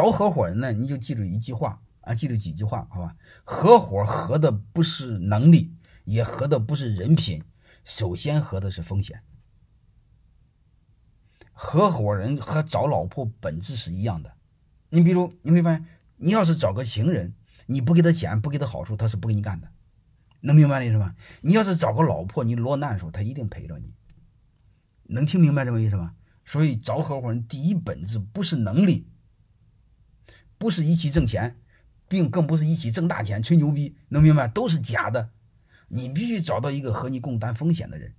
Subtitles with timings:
[0.00, 3.14] 找合伙人呢，你就记住一句话啊，记住几句话，好吧？
[3.44, 7.44] 合伙合的不是能力，也合的不是人品，
[7.84, 9.22] 首先合的是风险。
[11.52, 14.32] 合伙人和找老婆本质是一样的。
[14.88, 15.84] 你比如你会发现，
[16.16, 17.34] 你要是找个情人，
[17.66, 19.68] 你不给他钱，不给他好处，他是不给你干的。
[20.40, 21.14] 能明白的意思吗？
[21.42, 23.92] 你要是找个老婆，你落难的时候，他一定陪着你。
[25.02, 26.14] 能听明白这个意思吗？
[26.46, 29.06] 所以找合伙人第一本质不是能力，
[30.60, 31.56] 不是一起挣钱，
[32.06, 34.46] 并更不是一起挣大钱吹牛逼，能明白？
[34.46, 35.30] 都是假的。
[35.88, 38.12] 你必须找到一个和你共担风险的人。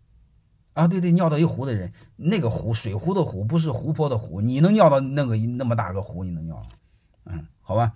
[0.73, 6.67] 啊，对对，尿到一湖的人，那个湖水湖的湖不是湖泊的湖，你能尿到那个那么大个湖，你能尿？
[7.25, 7.93] 嗯，好吧。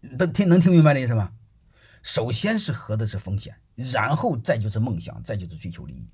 [0.00, 1.30] 能听能听明白的意思吗？
[2.02, 6.08] 首先是合的是风险，然后再就是梦想，再就是追求利益。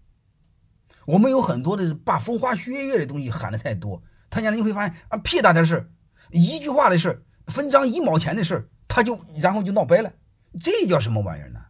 [1.07, 5.91] 我们有很多的把风花雪月的东西喊的太多，他家你会发现啊，屁大点事
[6.31, 10.13] 一句话的事分赃一毛钱的事他就然后就闹掰了，
[10.61, 11.61] 这叫什么玩意儿呢？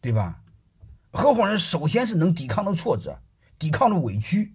[0.00, 0.42] 对吧？
[1.12, 3.22] 合伙人首先是能抵抗的挫折，
[3.58, 4.54] 抵抗的委屈，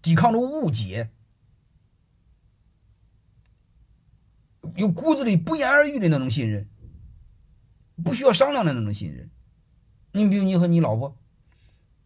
[0.00, 1.10] 抵抗的误解，
[4.76, 6.68] 有骨子里不言而喻的那种信任。
[8.02, 9.30] 不需要商量的那种信任，
[10.12, 11.16] 你比如你和你老婆，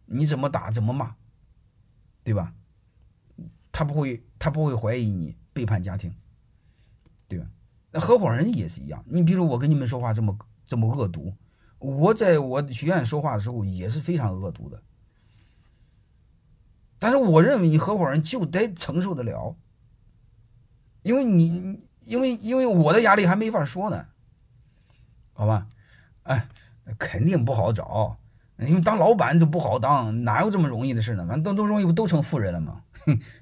[0.05, 1.15] 你怎么打怎么骂，
[2.23, 2.53] 对吧？
[3.77, 6.11] 他不会，他不会怀疑你背叛家庭，
[7.27, 7.45] 对吧？
[7.91, 9.05] 那合伙人也是一样。
[9.05, 11.31] 你比如我跟你们说话这么这么恶毒，
[11.77, 14.81] 我在我学院说话的时候也是非常恶毒的。
[16.97, 19.55] 但是我认为你合伙人就得承受得了，
[21.03, 24.07] 因为你因为因为我的压力还没法说呢，
[25.33, 25.67] 好吧？
[26.23, 26.49] 哎，
[26.97, 28.17] 肯定不好找，
[28.59, 31.25] 因为当老板就不好当，哪有这么容易的事呢？
[31.27, 32.81] 反正都都容易不都成富人了吗？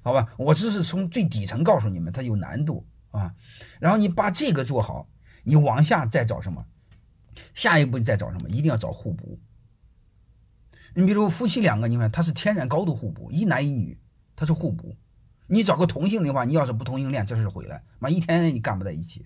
[0.01, 3.33] 好吧，我只是从最底层告诉你们，它有难度啊。
[3.79, 5.07] 然后你把这个做好，
[5.43, 6.65] 你往下再找什么？
[7.53, 8.49] 下一步你再找什么？
[8.49, 9.39] 一定要找互补。
[10.93, 13.97] 你比如夫妻两个，你看他是天然高度互补，一男一女，
[14.35, 14.95] 他是互补。
[15.47, 19.25] 你找个同性的话，你要是不同性恋，这事毁了，妈一天你干不在一起，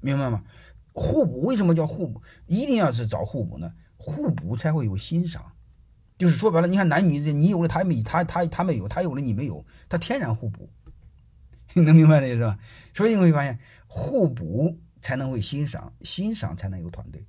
[0.00, 0.44] 明白吗？
[0.92, 2.22] 互补为什么叫互补？
[2.46, 3.72] 一定要是找互补呢？
[4.08, 5.52] 互补才会有欣赏，
[6.16, 10.72] 就是说白了，你看男女这，你有了他没，他他他没有，他有了你没有，他天然互补，
[11.74, 12.58] 你能明白这意思吧？
[12.94, 17.26] 所以你会发现，互补才能会欣赏，欣赏才能有团队，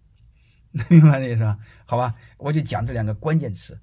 [0.72, 1.58] 能明白这意思吧？
[1.84, 3.78] 好吧，我就讲这两个关键词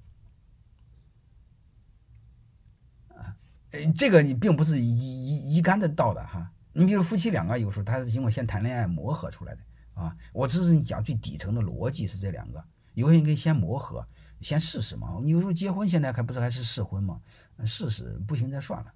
[3.14, 3.36] 啊，
[3.94, 6.50] 这个你并不是一一一竿子到的哈。
[6.72, 9.60] 你比如夫妻两个，有时候他是经过先谈恋爱磨合出来的
[9.96, 10.16] 啊。
[10.32, 12.64] 我只是你讲最底层的逻辑是这两个，
[12.94, 14.06] 有些人可以先磨合，
[14.40, 15.18] 先试试嘛。
[15.24, 17.20] 你有时候结婚现在还不是还是试婚嘛，
[17.64, 18.92] 试试不行再算了。